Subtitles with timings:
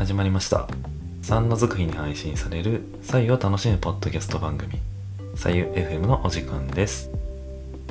[0.00, 0.66] 始まりました。
[1.24, 4.78] 3の続日に配信される左右を楽しむポッドキャスト番組
[5.34, 7.10] 左右 FM のお時間です。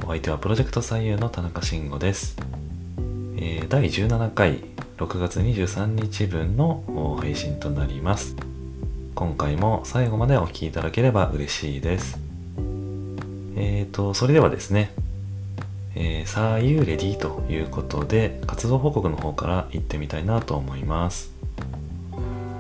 [0.04, 2.36] お相手はプロジェクト左右の田中慎吾です、
[3.38, 4.64] えー、第17回
[4.98, 6.84] 6月23日分の
[7.22, 8.36] 配信となります。
[9.14, 12.18] 今回も最後までお聴きいただければ嬉しいです。
[13.56, 14.92] えーとそれではですね
[15.94, 21.39] えー、さあ、You Ready ということで、活動報告の方から行ってみたいなと思います。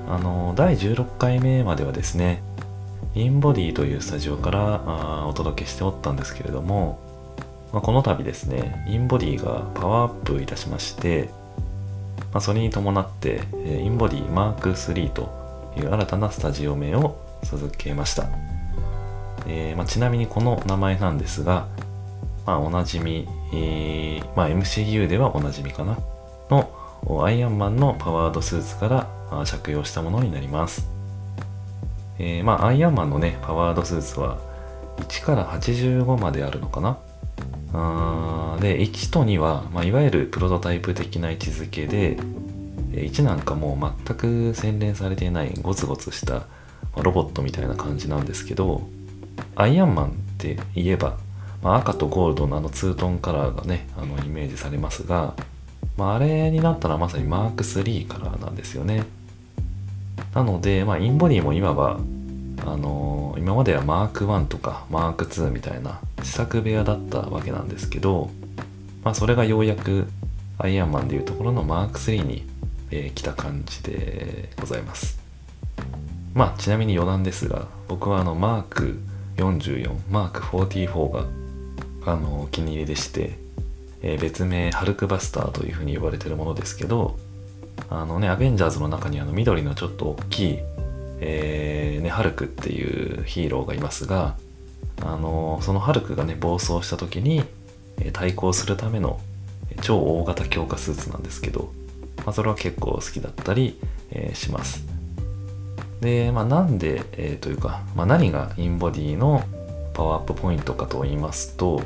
[0.09, 2.41] あの、第16回目まではですね、
[3.13, 6.99] インボディというスタジオからあお届けしておったんですけれども、
[7.71, 11.29] まあ、この度ですね、インボディがパワーアップいたしまして、
[12.33, 15.29] まあ、それに伴って、えインボディマーク3と
[15.77, 18.25] いう新たなスタジオ名を授けました。
[19.47, 21.67] えー、まあ、ちなみにこの名前なんですが、
[22.47, 25.99] まあ、おなじみ、えー、まあ、MCU ではおなじみかな、
[26.49, 26.67] の
[27.23, 30.87] アイアンマンのパワードスーツから着用したものになります。
[32.17, 34.37] えー、まあ、アイアンマンのね、パワードスーツは
[34.97, 36.97] 1から85まであるのかな
[37.73, 42.17] あで、1と2は、まあ、いわゆるプロトタイプ的な位置づけで、
[42.91, 46.43] 1なんかもう全く洗練されていないゴツゴツした
[47.01, 48.81] ロボットみたいな感じなんですけど、
[49.55, 51.17] アイアンマンって言えば
[51.61, 55.35] まあ、赤とゴールドのあのツートンカラーがねあのイメージされますが、
[55.97, 59.05] まあ、あれになったらまさにマーク3カラーなんですよね
[60.33, 61.99] なので、まあ、インボディも今は
[62.65, 68.29] あのー、今まではマーク1とかマーク2みたいな試作部屋だったわけなんですけど、
[69.03, 70.07] まあ、それがようやく
[70.57, 72.45] アイアンマンでいうところのマーク3に、
[72.91, 75.19] えー、来た感じでございます。
[76.33, 78.99] まあちなみに余談ですが僕はあのマーク
[79.37, 81.25] 44マーク44が
[82.05, 83.37] あのお気に入りでして、
[84.01, 87.17] えー、別名ハルクバスターというふうに呼ばれてるものですけど
[87.89, 90.59] あのねアベンジャーズの中にあの緑のちょっと大きい、
[91.21, 94.35] えー、ね、ハルクっていうヒーローがいますが
[95.01, 97.43] あのそのハルクがね暴走した時に、
[98.01, 99.19] え対抗するための
[99.81, 101.71] 超大型強化スーツなんですけど、
[102.17, 103.79] まあ、それは結構好きだったり、
[104.11, 104.85] えー、します。
[106.01, 109.43] で、まあ、なんで、えー、というか、まあ、何がインボディの
[109.93, 111.81] パワーアップポイントかと言いますと、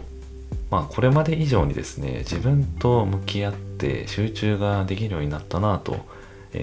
[0.73, 5.97] まあ、これまで以上にですね自分と向き合って集中ができるようになったなと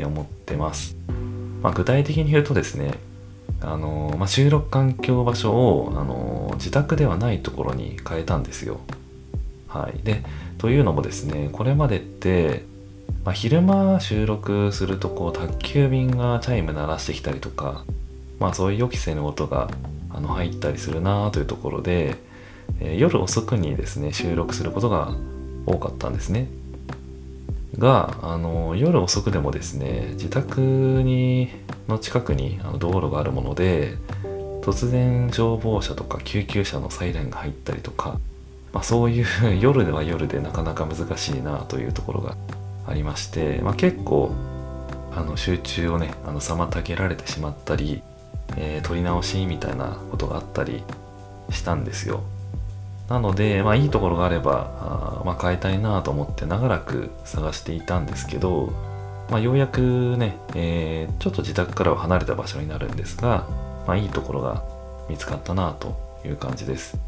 [0.05, 0.97] 思ってます、
[1.63, 2.95] まあ、具体的に言うとですね
[3.61, 8.81] あの、まあ、収録環境場所をあの自宅ではないところに変えたんですよ。
[9.69, 10.03] はい。
[10.03, 10.25] で
[10.59, 12.65] というのもですねこれまでって
[13.25, 17.85] まあ、昼間収録するとこう宅急便がチャイム鳴らしてきたりとか、
[18.41, 19.71] まあ、そういう予期せぬ音が
[20.09, 22.17] あの入ったりするなというところで、
[22.81, 25.13] え、夜遅くにですね収録することが
[25.67, 26.49] 多かったんですね。
[27.79, 31.49] があの夜遅くでもですね自宅に
[31.89, 33.95] の近くにあの道路があるもので
[34.61, 38.19] 突然消防車とか救急車のサイレンが入ったりとか、
[38.73, 39.27] まあ、そういう
[39.61, 42.37] 夜では夜でなかなか難しいなというところが
[42.87, 44.33] ありまして、まあ、結構
[45.15, 48.03] あの集中をねあの妨げられてしまったり
[48.57, 50.83] えー、撮り直しみたいなことがあったり
[51.51, 52.23] したんですよ。
[53.11, 58.73] なので、まあ、いいところがあればあ、まあ、変えたいなと思って長らく探していたんですけど、
[59.29, 63.49] まあ、ようやくね、えー、ちょっと自宅からは離れた場所になるんですが、
[63.89, 64.63] まあ、いいところが
[65.09, 66.99] 見つかったなという感じです、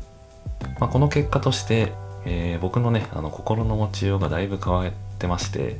[0.80, 1.92] まあ、この結果として、
[2.26, 5.76] えー、僕のねあの心の持ちようがだいぶ変わってまして、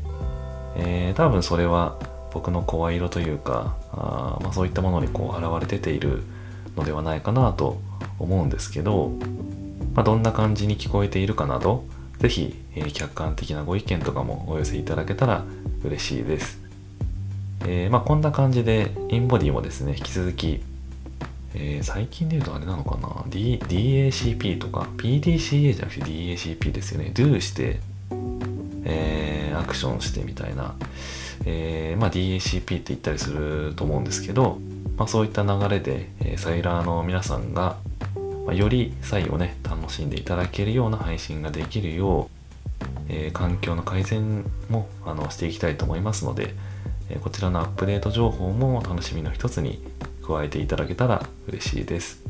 [0.76, 1.98] えー、多分それは
[2.32, 6.22] 僕の声色というかあ、まあ、そういったものにこう現れ出ている
[6.76, 7.80] のではないかなと
[8.20, 9.12] 思うんですけど、
[9.94, 11.84] まあ、どんな感じに聞こえているかなど
[12.18, 15.44] 是非、えー、客観的なご意見とかもお寄せいただけたら
[15.84, 16.60] 嬉しいです。
[17.66, 20.60] えー、まあ、こんな感じでインボディもですね引き続き、
[21.54, 27.12] えー、最近で言うとあれなのかな、D、DACP とか PDCA じゃなくて DACP ですよね。
[27.14, 27.80] Do して、
[28.84, 30.74] えアクションしてみたいな。
[31.44, 34.58] え、まあ、DACP って言ったりすると思うんですけど、
[34.96, 37.76] まあ、そういった流れで、え、サイラーの皆さんが、
[38.46, 42.28] まあ、よりサイをね楽しんでいただけるような配信ができるよ
[42.78, 46.54] う、えー、環境の改善もあのしていきたいと思いますので、
[47.10, 49.82] えこちらのアップデート情報も楽しみの一つに
[50.26, 52.22] 加えていただけたら嬉しいです。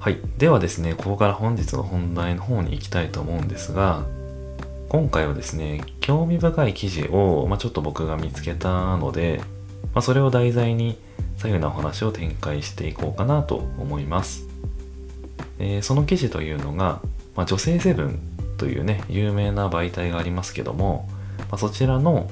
[0.00, 0.18] はい。
[0.38, 4.06] ではですね、ここから本日の本題の方に行きたいと思うんですが、
[4.88, 9.42] 今回はですね、興味深い記事を、まあ、ちょっと僕が見つけたので、
[9.94, 10.98] まあ、それを題材に
[11.38, 14.46] 左右なお話を展開していこうかなと思います。
[15.58, 17.00] えー、その記事というのが、
[17.34, 18.18] まあ、女性セブン
[18.56, 21.08] というね、有名な媒体がありますけども、
[21.38, 22.28] まあ、そちらの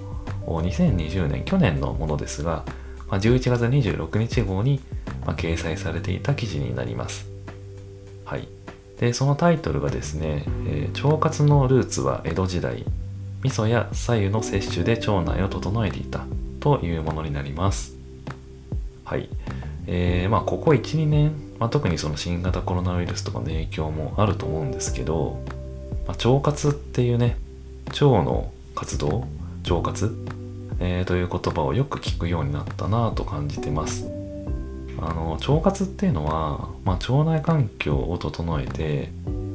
[0.47, 2.65] 2020年去年のものですが、
[3.09, 4.81] まあ、11月26日号に、
[5.27, 7.27] ま、掲載されていた記事になります。
[8.25, 8.49] はい。
[9.01, 12.85] でそのタイトルがですね、えー、腸活のルーツは江戸時代。
[13.43, 16.25] 味噌や左右の摂取で腸内を整えていた。
[16.61, 17.97] というものになります。
[19.05, 19.29] はい。
[19.87, 25.43] えー、まあここ12年、まあ、特にその新型コロナウイルスとかの影響もあると思うんですけど、
[26.07, 27.37] まあ、腸活っていうね
[27.89, 29.27] 腸の活動
[29.69, 30.15] 腸活、
[30.79, 34.07] えー、という言葉をよく聞くようになったなと感じてます。
[35.01, 39.11] あの腸活っていうのは、まあ、腸内環境を整えて、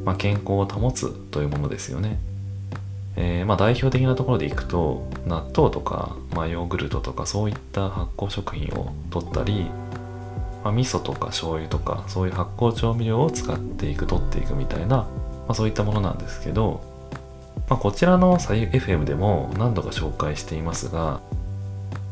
[0.05, 2.17] まあ、健康を保つというものですよね。
[3.15, 9.69] えー、まあ、代表的なところでいくと納豆とか、まあ、ヨーグルトとかそういった発酵食品を取ったり、
[10.63, 15.07] まあ、味噌とか醤油とかそういう発酵調味料を使っていく取っていくみたいな、ま
[15.49, 16.81] あ、そういったものなんですけど、
[17.69, 21.21] まあ、こちらの左右 FM でも何度か紹介していますが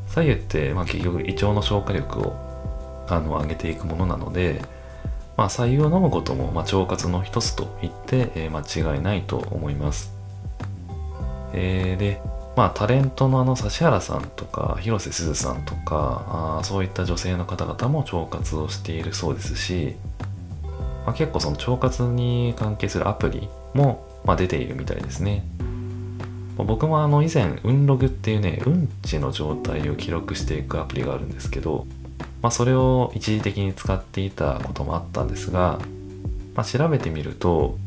[0.07, 2.51] 左右って、まあ、結局胃腸の消化力を
[3.09, 4.61] あの上げていくものなので、
[5.35, 10.20] まあ、左右を飲むことも、ま、腸活の一つと言って、えー、間違いないと思います。
[11.53, 12.21] えー、で、
[12.55, 19.95] まあ、タレントのあの指原さんとか広瀬すずさんとかあそういった女性の方々も腸活をしているそうですし、
[21.05, 25.43] まあ、結構その腸活に関係するアプリも、まあ、出ているみたいですね。
[26.57, 31.87] 僕もあの以前、運ログっていうね、うんちの状態を記録していくアプリがあるんですけど、
[32.41, 35.79] まあ、それを一時的に使っていたこともあったんですが、
[36.53, 37.77] まあ、調べてみると、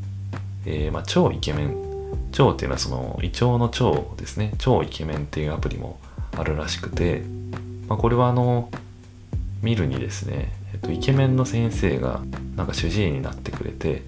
[0.66, 1.83] えー、まあ超イケメン
[2.38, 4.52] 腸っていうのはその胃腸の腸ですね。
[4.58, 5.98] 超イケメンっていうアプリも
[6.36, 7.22] あるらしくて、
[7.88, 8.70] まあ、これはあの
[9.62, 12.20] 見るにですね、えっと、イケメンの先生が
[12.56, 14.02] なんか主治医になってくれて、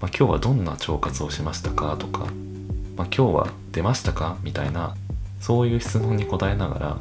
[0.00, 2.26] まあ、今日はどんな腸活をしましたかとか、
[2.96, 4.36] まあ、今日は出ましたか？
[4.42, 4.94] みたいな
[5.40, 6.98] そういう質問に答えながら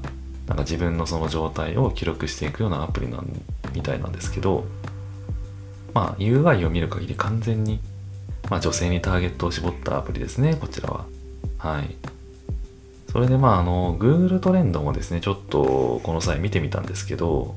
[0.48, 3.28] なんか自分のその状態を記録していくようなアプリなん
[3.74, 4.66] みたいなんですけど
[5.94, 7.80] まあ UI を見る限り完全に
[8.50, 11.06] まあ、女性にターゲットを絞ったアプリですね、こちらは。
[11.58, 11.96] はい。
[13.12, 17.56] それでまあ、あの、Google トレンドもですね、ちょっとこの際見てみたんですけど、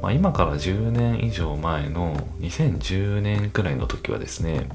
[0.00, 4.68] まあ、今から10年以上前の2010年くらいの時はですね、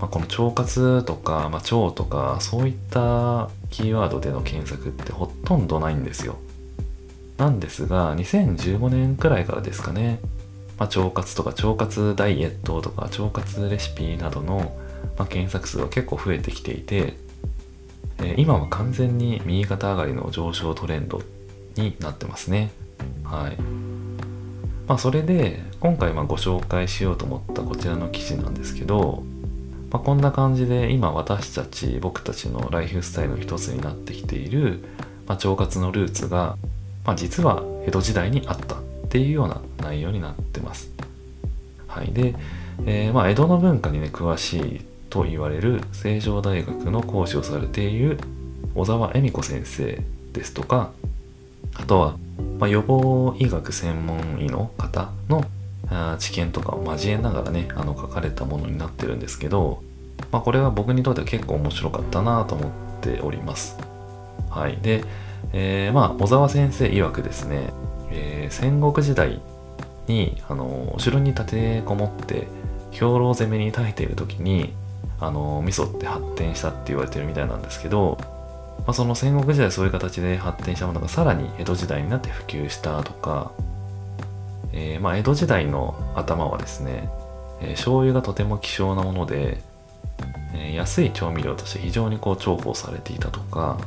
[0.00, 6.36] まあ、この腸活とか、まあ、腸とか、そういったキーワードでの検索ってほとんどないんですよ。
[7.36, 10.20] なんですが、2015年くらいからですかね、
[10.80, 14.74] まあ、腸活とか腸活ダイエットとか腸活レシピなどの、
[15.18, 17.14] まあ、検索数が結構増えてきていて、
[18.18, 21.20] え、今は完全に右肩上がりの上昇トレンド
[21.76, 22.70] になってますね。
[23.24, 23.56] はい。
[24.88, 29.22] まあ、それで今回まご紹介しようと思ったこちらの記事なんですけど、
[29.92, 34.82] まあ、こんな感じで今私たち僕たちのライフスタイルの一つになってきている、
[35.26, 36.56] まあ、腸活のルーツが、
[37.04, 38.76] まあ、実は江戸時代にあった
[39.10, 40.88] っていうような内容になってます。
[41.88, 42.12] はい。
[42.12, 42.36] で、
[42.86, 44.80] えー、まあ、江戸の文化にね、詳しい
[45.10, 48.20] と言われる成城大学の講師をされている
[48.76, 50.00] 小沢恵美子先生
[50.32, 50.92] ですとか、
[51.74, 52.16] あとは、
[52.60, 55.44] まあ、予防医学専門医の方の
[56.20, 59.82] 知見とかを交えながらね、あの書かれたものになってるんですけど、
[60.30, 62.70] まあ、これは僕にとっては結構面白かったなと思っ
[63.00, 63.76] ております。
[64.50, 64.78] はい。
[64.80, 65.02] で、
[65.52, 67.72] えー、まあ、小沢先生曰くですね、
[68.10, 69.40] えー、戦国時代
[70.06, 72.48] にあのお城に立てこもって
[72.90, 74.72] 兵糧攻めに耐えている時に
[75.20, 78.18] あの味噌って発展したって言われてるみたいなんですけど、
[78.78, 83.52] まあ、その戦国時代そういう形で発展したものがさらに江戸時代になって普及したとか、
[84.72, 87.10] えー、まあ、江戸時代の頭はですね、
[87.60, 89.58] えー、醤油がとても希少なもので、
[90.54, 93.78] えー、安い調味料として非常にこう重宝されていたとか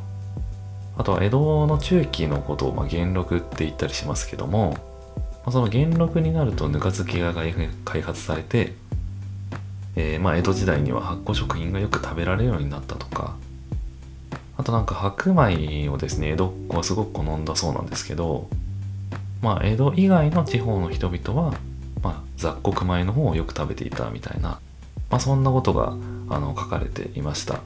[0.97, 4.77] あとは江戸の中期のことをまあ元禄って言ったりしますけども、ま
[5.47, 7.33] あ、その元禄になるとぬか漬けが
[7.85, 8.73] 開発されて、
[9.95, 13.35] えー、まあ江戸時代には発酵食品がよく食べられるようになったとか
[14.55, 18.47] あとなんか白米をですね江戸っ子はすごく好んだそうなんですけど
[19.41, 21.53] まあ江戸以外の地方の人々は、
[22.03, 24.59] まあ、雑穀米の方をよく食べていたみたいな、
[25.09, 25.97] まあ、そんなことが
[26.29, 27.61] あの書かれていました。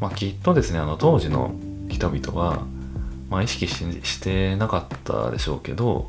[0.00, 1.54] まあ、きっとですねあの当時の
[2.10, 2.64] 人々は、
[3.30, 6.08] まあ、意識してなかったでしょうけど、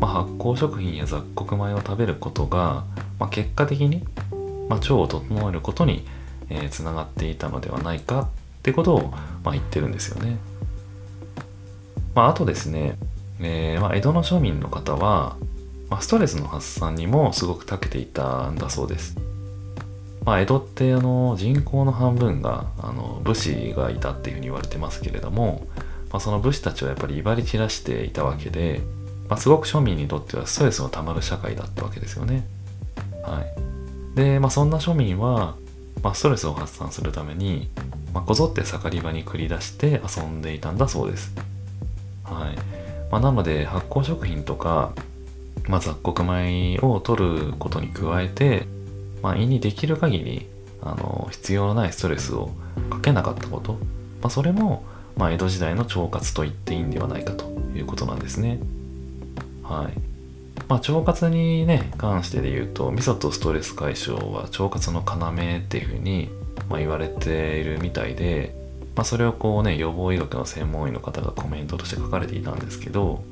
[0.00, 2.84] まあ、発酵食品や雑穀米を食べることが、
[3.18, 4.04] まあ、結果的に、
[4.68, 6.06] まあ、腸を整えることに
[6.70, 8.28] つな、えー、がっていたのではないかっ
[8.62, 9.10] てことを、
[9.44, 10.38] まあ、言ってるんですよね。
[12.14, 12.96] まあ、あとですね、
[13.40, 15.36] えーまあ、江戸の庶民の方は、
[15.90, 19.27] まあ、ストレスの発散にもすごく長けていたんだそうです。
[20.28, 25.66] まあ、江戸ってあの人口の半分があの武士がいたっていうふうに言われてますけれども、
[26.12, 28.82] まあ、その武士たちはやっぱり威張り散らしていたわけで、
[29.30, 32.46] まあ、すごく庶民にとってはストレスのたまる社会だったわけですよね。
[33.22, 33.42] は
[34.12, 35.56] い、で、まあ、そんな庶民は、
[36.02, 37.70] まあ、ストレスを発散するために、
[38.12, 41.34] まあ、こぞって盛り場に繰り出して遊んでいたんだそうです。
[42.24, 42.54] はい
[43.10, 44.92] まあ、なので発酵食品とか、
[45.68, 48.66] まあ、雑穀米を取ることに加えて、
[49.22, 50.46] まあ、胃にできる限り
[50.82, 52.50] あの必要のないストレスを
[52.90, 53.78] かけなかったこと、ま
[54.24, 54.84] あ、それも、
[55.16, 58.60] まあ、江戸時代の腸活と言っていいんではないかということなんですね。
[59.62, 60.00] はい。
[60.68, 66.28] まあ、腸活にね、関してで言うと、味噌とストレス解消は腸活の要っていうふうに、
[66.68, 68.54] まあ、言われているみたいで、
[68.94, 73.22] まあ、それをこうね、予防医学の専門医の方がコメントとして書かれていたんですけど、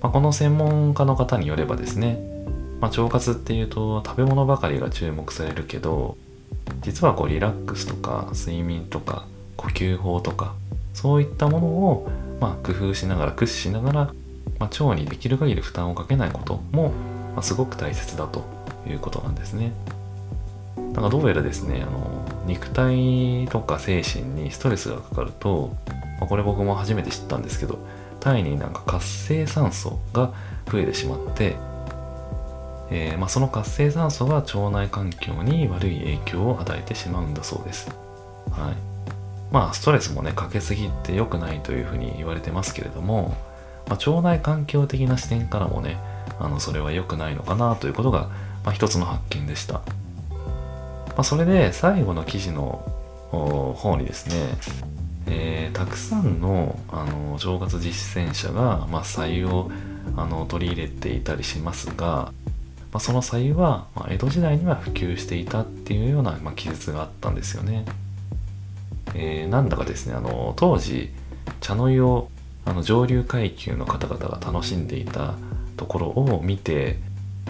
[0.00, 2.37] まあ、この専門家の方によればですね、
[2.80, 6.16] まあ、腸活っていうと食べ物ばかりが注目されるけど、
[6.80, 10.54] 実はこうリラックスとか睡眠とか呼吸法とか
[10.94, 14.14] そういったものを、ま、工夫しながら駆使しながら、
[14.58, 16.92] ま、腸にできる限り負担をかけないことも、
[17.34, 18.44] ま、すごく大切だと
[18.86, 19.72] いうことなんですね。
[20.92, 25.76] だかどうやらですねあの肉体とか精神にストレスがかかると、
[26.18, 27.78] まあ、これ僕も初めて知ったんですけど
[28.20, 30.32] 体になんか活性酸素が
[30.70, 31.56] 増えてしまって
[32.90, 37.88] えー、まあ、その活性酸素が腸内環境に悪い影響を与えてしまうんだそうです。
[38.50, 38.76] はい。
[39.52, 43.36] まあ、ストレスもね、かけすぎって良くないというふうに言われてますけれども、
[43.88, 45.98] まあ、腸内環境的な視点からもね、
[46.38, 48.28] あの、それは良くないのかなということが、
[48.64, 49.74] まあ、一つの発見でした。
[49.74, 49.82] ま
[51.18, 52.84] あ、それで、最後の記事の
[53.30, 54.88] 方にですね、
[55.30, 59.70] えー、たくさんのあの腸活実践者が、まあ、採用
[60.16, 62.32] あの取り入れていたりしますが、
[62.92, 67.84] まあ、その左右は、まあ、江戸時代には普及していたっていうような、まあ、記述があったんですよね。
[69.14, 71.10] えー、なんだかですねあの当時
[71.60, 72.30] 茶の湯を
[72.64, 75.34] あの上流階級の方々が楽しんでいた
[75.76, 76.98] ところを見て、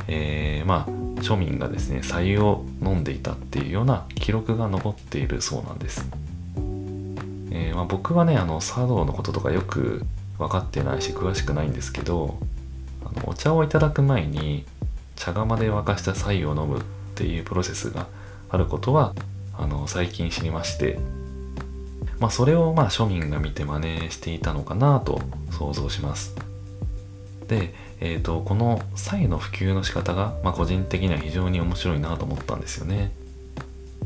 [0.07, 0.91] えー、まあ
[1.23, 6.09] 庶民がですね白湯を飲んでいたっていうような記録が残っているそうなんです。
[7.51, 10.05] えー、まあ、僕はねあの茶道のこととかよく
[10.39, 12.39] 分かってないし詳しくないんですけど
[13.05, 14.65] あのお茶をいただく前に
[15.19, 16.83] 茶釜で沸かした白湯を飲むっ
[17.15, 18.07] ていうプロセスが
[18.49, 19.15] あることは
[19.53, 20.99] あの最近知りまして。
[22.19, 25.21] まあそれをまあ庶民が見て真似していたのかなと
[25.51, 26.35] 想像します。
[27.47, 33.13] で、えーと、この白湯の普及の仕方が、まあ、個人的には非常に面白いなと思ったんですよね。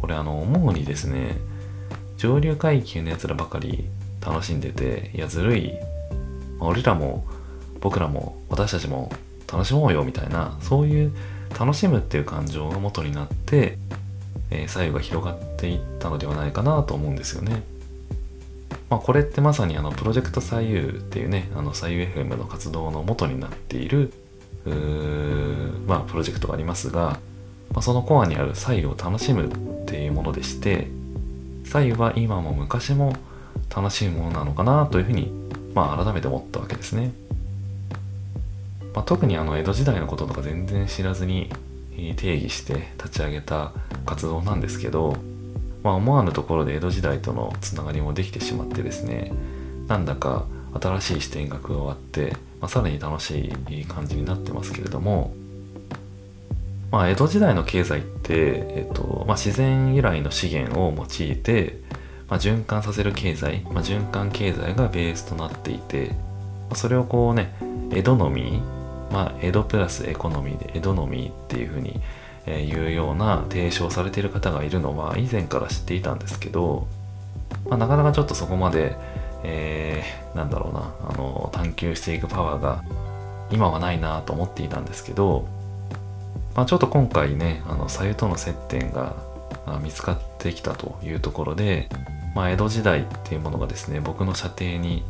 [0.01, 1.37] これあの思うにですね
[2.17, 3.85] 上流階級のやつらばかり
[4.21, 5.73] 楽しんでていやずるい、
[6.59, 7.25] まあ、俺らも
[7.81, 9.13] 僕らも私たちも
[9.53, 11.13] 楽しもうよみたいなそういう
[11.59, 13.77] 楽しむっていう感情が元になって、
[14.51, 17.63] えー、左右が広がっていったのではないかなと思うんですよね。
[18.89, 24.13] まあ、これってまさにあのプロジェクト左右っていうねあの左右 FM の活動の元になっている
[25.87, 27.19] まあ、プロジェクトがありますが、
[27.71, 30.89] まあ、そのコアにある左右を楽しむっていうものでして
[31.65, 33.17] 左右は今も昔も
[33.75, 35.33] 楽しいものなのかなというふうに、
[35.75, 37.13] まあ、改めて思ったわけですね。
[38.95, 41.51] まあ、特にあの江戸時代のこととか全然知らずに
[42.17, 43.73] 定義して立ち上げた
[44.07, 45.17] 活動なんですけど、
[45.83, 49.33] まあ、思わぬところで江戸時代とのつながりもできてしまってですね
[49.89, 50.47] なんだか
[50.81, 55.35] 新しい視点が加わって、まあ、さらに楽しい感じになってますけれども、
[56.91, 61.79] まあ、江戸時代の経済って、えっとまあ、自然由来の資源を用いて、
[62.29, 66.13] まあ、循環させる経済、まあ、循環経済がベースとなっていて、
[66.71, 67.55] ま、それをこうね
[67.91, 68.63] 江戸のみ
[69.13, 72.01] まあ、江戸プラスエコノミーで江戸のみっていうふうに、
[72.47, 76.89] え、いうような提唱されている方がいるのは以前から知っていたんですけど、
[77.69, 78.97] まあ、なかなかちょっとそこまで、
[79.45, 82.83] えー、なんだろうなあの探求していくパワーが
[83.51, 85.47] 今はないなと思っていたんですけど、
[86.57, 89.15] まあ、ちょっと今回ねあの左右との接点が
[89.83, 91.89] 見つかってきたというところで、
[92.35, 95.05] まあ、江戸時代っていうものがですね僕の射程に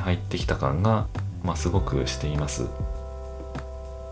[0.00, 1.06] 入ってきた感が、
[1.42, 2.66] まあ、すごくしています。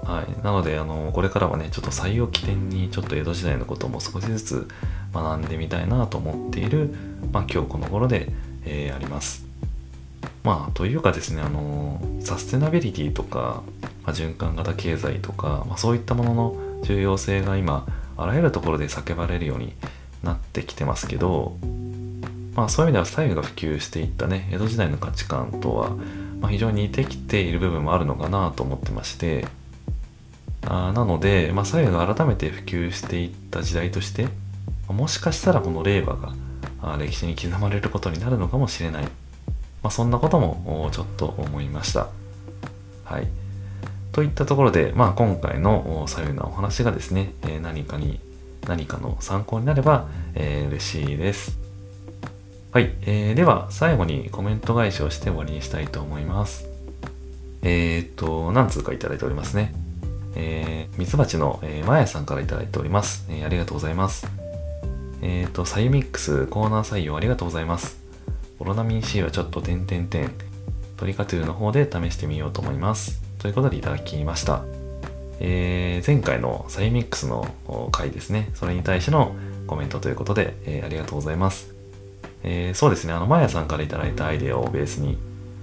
[0.05, 4.69] はい、なのであのこれからはねちょっと採用起点にちょっと江戸時代のことも少しずつ
[5.13, 6.95] 学んでみたいなと思っている、
[7.33, 8.29] まあ、今日この頃で、
[8.65, 9.45] えー、あります。
[10.43, 13.63] まあというかですねあのサステナビリティとか、
[14.05, 19.73] まあ、循環型経済とか、まあ、そういったものの重要性が今あらゆるところで叫ばれるように
[20.23, 21.57] なってきてますけど、
[22.55, 25.91] まあ、そういう意味では左右が普及していったね江戸時代の価値観とは、
[26.41, 29.47] ま、非常に似てきている部分もあるのかなと思ってまして
[30.67, 34.29] あなので、まあ、左右が改めて普及していった時代として
[34.89, 36.33] もしかしたらこの令和が
[36.99, 39.11] 歴史に刻まれることになるのかもしれない、ま
[39.85, 42.09] あ、そんなこともちょっと思いました。
[43.05, 43.29] はい。
[44.13, 48.21] といったところで、まあ、今回の左右なお話がですね、何かに
[48.67, 51.59] 何かの参考になれば、えー、嬉しいです。
[52.73, 56.67] はい、えー、では最後にコメント返しをして終わりにしたいと思います。
[57.63, 59.75] えー、っと何通かいただいておりますね。
[60.37, 64.27] えー、ミツバチの、えー、まやさんからいただいております、えー、ありがとうございます
[65.27, 67.99] えっ、と、サイミックスコーナー採用ありがとうございます。
[68.59, 70.31] オロナミン C はちょっと点々点。
[70.99, 73.23] トリカトゥーの方で試してみようと思います。
[73.39, 74.63] ということでいただきました。
[75.41, 77.55] えー、前回のサイミックスの
[77.91, 78.51] 回ですね。
[78.53, 79.35] それに対しての
[79.67, 81.75] コメントということで、えー、ありがとうございます。
[82.43, 85.17] えー、そうですね、あの、まやさんからいただいたアイデアをベースに、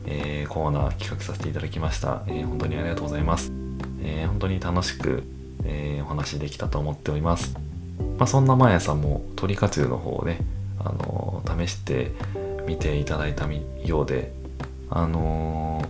[0.07, 2.23] えー、コーナー企画させていただきました。
[2.25, 3.60] えー、本当にありがとうございます。
[4.03, 5.23] えー、本当に楽しく、
[5.63, 7.55] えー、お話できたと思っております。
[8.17, 10.39] まあ、そんなまやさんも鳥活用の方をね、
[10.79, 12.11] あのー、試して
[12.67, 13.47] みていただいた
[13.85, 14.31] ようで、
[14.89, 15.81] あの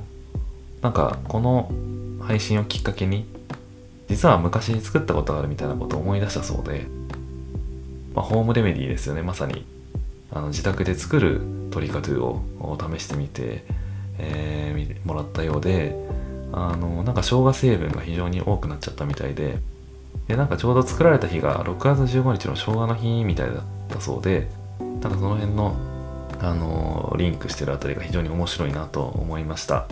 [0.82, 1.72] ー、なんかこの
[2.22, 3.26] 配信をきっかけに
[4.08, 6.86] 実は昔作ったことがあるみたいなことを思い出したそうで、
[8.14, 9.66] まあ、ホームレメディーですよねまさに
[10.32, 11.42] あの自宅で作る
[11.72, 12.42] トリカトゥを
[12.98, 13.64] 試してみて、
[14.18, 15.96] えー、もらったようで
[16.54, 19.60] あのなんか生姜成分が非常に多くなっちゃったみたいで
[20.28, 25.76] でなんかちょうど作られた日が6月15日の生姜の日みたいだったそうでなんかその辺の
[26.40, 29.86] あのリンクしてるあたりが非常に面白いなと思いました。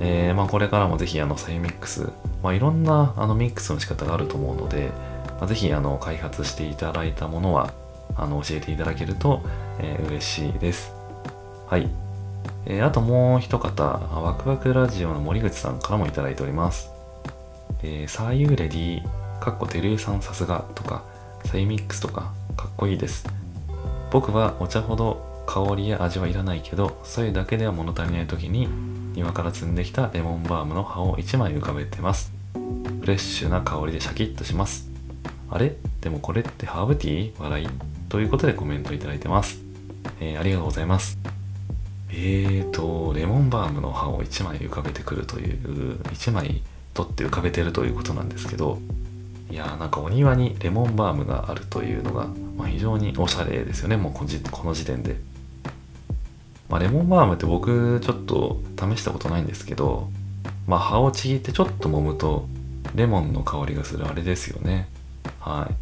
[0.00, 2.10] えー、まあ、これからもぜひあのサイミックス、
[2.42, 4.90] まあ、いろんなあのミックスの仕方があると思うので、
[5.38, 7.72] まあ、ぜひあの開発していただいたものは
[8.16, 9.42] あの教えていただけると、
[9.78, 10.94] えー、嬉しいです。
[11.66, 12.05] はい。
[12.68, 16.90] えー、あともう一方、ワクワクラジオの森口さんからもいいております。
[17.82, 21.04] えー、サーユーレディーかっこ照井さんさすがとか、
[21.44, 23.24] サイミックスとか、かっこいいです。
[24.10, 28.68] 僕はお茶ほど香りや味はいらないけど、それだけでは物足りない時に、
[29.14, 32.32] 庭から摘んできたレモンバームの葉を1枚浮かべてます。
[33.00, 34.90] フレッシュな香りでシャキッとします。
[35.50, 35.76] あれ？
[36.00, 37.40] でもこれってハーブティー？
[37.40, 37.68] 笑い
[38.08, 39.60] ということでコメントいただいてます。
[40.20, 41.35] えー、ありがとうございます。
[42.10, 46.62] えーと、レモンバームの葉を1枚浮かべてくるという、1枚
[46.94, 48.78] 取って浮かべてるということなんですけど、
[49.50, 53.96] いやーなんかお庭にレモンバームがあるというのが、まあ、非常におしゃれですよね。
[53.96, 54.24] もうこ
[54.64, 55.16] の時点で、
[56.68, 60.08] まあ、レモンバームって僕ちょっと試したことないんですけど、
[60.66, 62.48] まあ、葉をちぎってちょっと揉むと
[62.94, 64.06] レモンの香りがする。
[64.06, 64.88] あれですよね。
[65.38, 65.74] はい。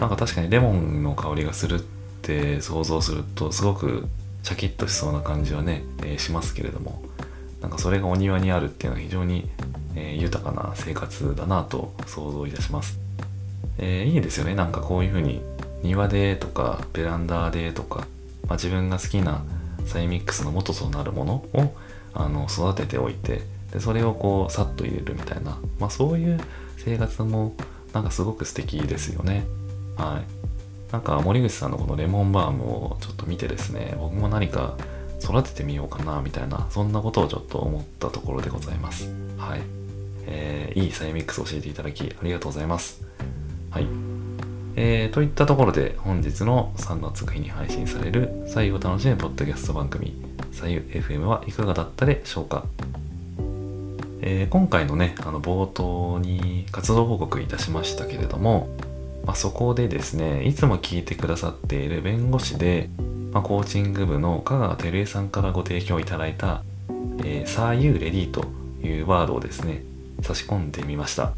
[0.00, 1.82] なんか確かにレモンの香りがするっ
[2.22, 4.08] て想像するとすごく
[4.42, 7.02] シャキッとしそうな感じはね、えー、しますけれども
[7.60, 9.48] なんかそれがお庭にあるっていうのは非常に
[9.96, 12.98] えー、豊かな生活だなと想像いたします。
[13.78, 14.54] えー、いいですよね。
[14.54, 15.42] なんかこういうふうに
[15.82, 18.00] 庭でとかベランダでとか、
[18.46, 19.42] まあ、自分が好きな
[19.86, 21.74] サイミックスの元となるものを
[22.12, 26.38] あの育てておいてでそれをこうさっと入れるみたいな、まあ、そういう
[26.76, 27.54] 生活も
[27.92, 29.44] なんかすごく素敵ですよね。
[29.96, 30.39] はい。
[30.92, 34.76] なんか森口さんのこのレモンバームをちょっと見てですね、僕も何か
[35.22, 39.08] 育ててみようかなみたいな、そんなことをちょっと思ったところでございます。
[39.38, 39.60] はい。
[40.26, 43.02] えー、いいサイミックスを教えていただきありがとうございます。
[43.70, 43.86] はい。
[44.76, 50.14] えー、といったところで本日の3月9日に配信される左右を楽しむポッドキャスト番組
[50.52, 52.64] 左右 FM はいかがだったでしょうか、
[54.22, 58.68] えー、今回のね、あの冒頭に活動報告いたしましたけれども、
[59.24, 62.88] まあ、そこでですね、いつも聞いてくださっている弁護士で、
[63.32, 66.62] まあ、コーチング部の香川照江さんからご提供いただいた、
[67.24, 68.46] えー、サーユーレディと
[68.82, 69.82] いうワードをですね、
[70.22, 71.32] 差し込んでみました。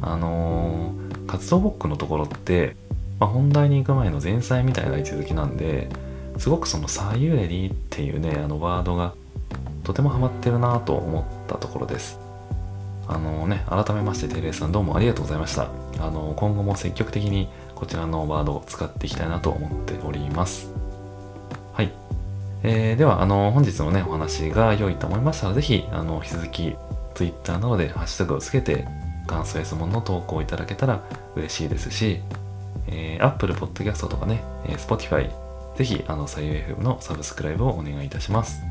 [0.00, 2.76] あのー、活動ボックのところって、
[3.20, 5.88] まあ、本題に行く前の前菜みたいな位置づきなんで
[6.38, 9.14] すごくその「サユーレディ」っていうねあのワードが
[9.84, 12.18] とてもハマってるなと思ったところです。
[13.08, 15.68] あのね改めましてテレさんどうもありがとうございました。
[16.00, 20.72] あの今後も積極的にこちらのワードを使っていきたいなと思っております。
[21.72, 21.92] はい、
[22.62, 26.76] えー、ではあの本日のねお話が良いと思いましたら是非あの引き続き
[27.14, 28.86] Twitter などでハッシュタグをつけて
[29.26, 31.02] 感想や質問の投稿をいただけたら
[31.36, 32.20] 嬉しいですし、
[32.88, 35.30] えー、Apple Podcast とかね、えー、Spotify、
[35.76, 38.62] ぜひ、あの、左右 FM のサブスクライブをお願いいたします。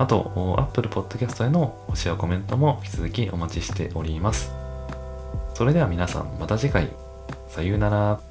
[0.00, 4.50] あと、Apple Podcast への星やコメントも引き続きお待ちしております。
[5.52, 6.88] それでは皆さん、また次回、
[7.48, 8.29] さようなら。